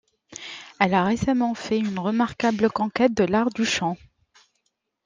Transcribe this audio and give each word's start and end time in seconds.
Elle 0.79 0.95
a 0.95 1.03
récemment 1.05 1.53
fait 1.53 1.77
une 1.77 1.99
remarquable 1.99 2.71
conquête 2.71 3.13
de 3.13 3.23
l'art 3.23 3.51
du 3.51 3.65
chant. 3.65 3.97